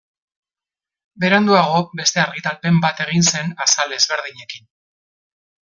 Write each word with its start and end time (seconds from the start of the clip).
Beranduago 1.25 1.83
beste 1.99 2.21
argitalpen 2.23 2.81
bat 2.87 3.05
egin 3.07 3.29
zen 3.35 3.55
azal 3.67 3.95
ezberdinekin. 4.01 4.69